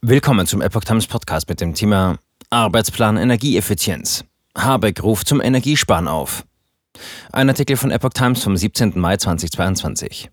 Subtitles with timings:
[0.00, 4.24] Willkommen zum Epoch Times Podcast mit dem Thema Arbeitsplan Energieeffizienz.
[4.56, 6.44] Habeck ruft zum Energiesparen auf.
[7.32, 8.92] Ein Artikel von Epoch Times vom 17.
[8.94, 10.30] Mai 2022.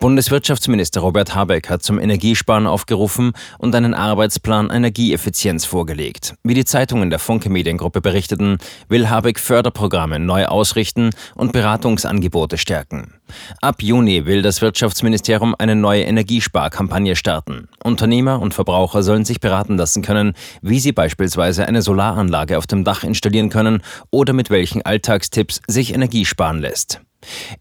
[0.00, 6.36] Bundeswirtschaftsminister Robert Habeck hat zum Energiesparen aufgerufen und einen Arbeitsplan Energieeffizienz vorgelegt.
[6.42, 8.56] Wie die Zeitungen der Funke Mediengruppe berichteten,
[8.88, 13.12] will Habeck Förderprogramme neu ausrichten und Beratungsangebote stärken.
[13.60, 17.68] Ab Juni will das Wirtschaftsministerium eine neue Energiesparkampagne starten.
[17.84, 22.84] Unternehmer und Verbraucher sollen sich beraten lassen können, wie sie beispielsweise eine Solaranlage auf dem
[22.84, 27.02] Dach installieren können oder mit welchen Alltagstipps sich Energie sparen lässt.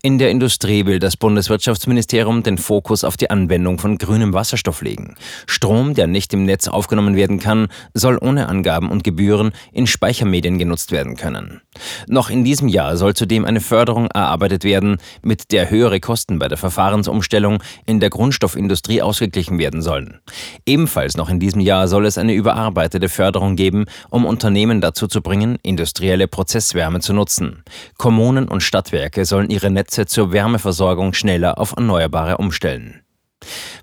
[0.02, 5.16] In der Industrie will das Bundeswirtschaftsministerium den Fokus auf die Anwendung von grünem Wasserstoff legen.
[5.48, 10.58] Strom, der nicht im Netz aufgenommen werden kann, soll ohne Angaben und Gebühren in Speichermedien
[10.58, 11.62] genutzt werden können.
[12.08, 16.48] Noch in diesem Jahr soll zudem eine Förderung erarbeitet werden, mit der höhere Kosten bei
[16.48, 20.20] der Verfahrensumstellung in der Grundstoffindustrie ausgeglichen werden sollen.
[20.66, 25.22] Ebenfalls noch in diesem Jahr soll es eine überarbeitete Förderung geben, um Unternehmen dazu zu
[25.22, 27.64] bringen, industrielle Prozesswärme zu nutzen.
[27.98, 33.02] Kommunen und Stadtwerke sollen ihre Netze zur Wärmeversorgung schneller auf Erneuerbare umstellen.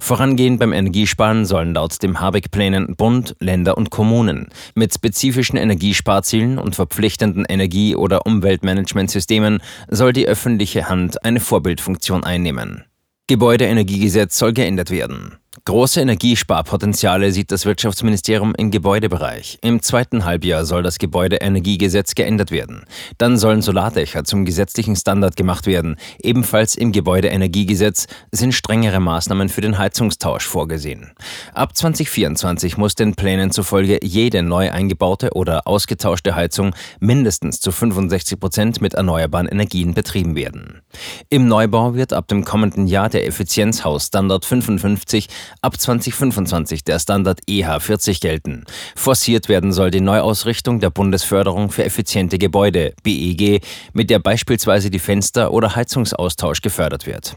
[0.00, 6.74] Vorangehend beim Energiesparen sollen laut dem Habeck-Plänen Bund, Länder und Kommunen mit spezifischen Energiesparzielen und
[6.74, 12.84] verpflichtenden Energie- oder Umweltmanagementsystemen soll die öffentliche Hand eine Vorbildfunktion einnehmen.
[13.28, 15.38] Gebäudeenergiegesetz soll geändert werden.
[15.64, 19.58] Große Energiesparpotenziale sieht das Wirtschaftsministerium im Gebäudebereich.
[19.62, 22.84] Im zweiten Halbjahr soll das Gebäudeenergiegesetz geändert werden.
[23.18, 25.96] Dann sollen Solardächer zum gesetzlichen Standard gemacht werden.
[26.22, 31.12] Ebenfalls im Gebäudeenergiegesetz sind strengere Maßnahmen für den Heizungstausch vorgesehen.
[31.52, 38.38] Ab 2024 muss den Plänen zufolge jede neu eingebaute oder ausgetauschte Heizung mindestens zu 65
[38.38, 40.82] Prozent mit erneuerbaren Energien betrieben werden.
[41.28, 45.28] Im Neubau wird ab dem kommenden Jahr der Effizienzhausstandard 55
[45.62, 48.64] ab 2025 der Standard EH40 gelten.
[48.94, 53.62] Forciert werden soll die Neuausrichtung der Bundesförderung für effiziente Gebäude, BEG,
[53.94, 57.36] mit der beispielsweise die Fenster- oder Heizungsaustausch gefördert wird.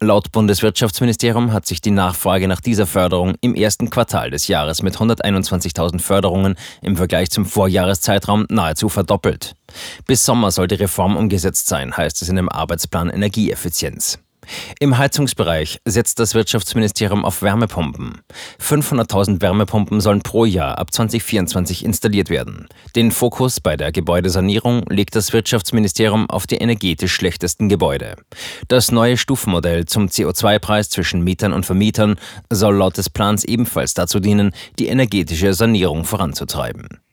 [0.00, 4.96] Laut Bundeswirtschaftsministerium hat sich die Nachfrage nach dieser Förderung im ersten Quartal des Jahres mit
[4.96, 9.54] 121.000 Förderungen im Vergleich zum Vorjahreszeitraum nahezu verdoppelt.
[10.06, 14.18] Bis Sommer soll die Reform umgesetzt sein, heißt es in dem Arbeitsplan Energieeffizienz.
[14.80, 18.20] Im Heizungsbereich setzt das Wirtschaftsministerium auf Wärmepumpen.
[18.60, 22.68] 500.000 Wärmepumpen sollen pro Jahr ab 2024 installiert werden.
[22.96, 28.16] Den Fokus bei der Gebäudesanierung legt das Wirtschaftsministerium auf die energetisch schlechtesten Gebäude.
[28.68, 32.16] Das neue Stufenmodell zum CO2-Preis zwischen Mietern und Vermietern
[32.50, 37.03] soll laut des Plans ebenfalls dazu dienen, die energetische Sanierung voranzutreiben.